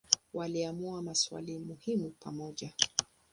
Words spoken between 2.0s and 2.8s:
pamoja.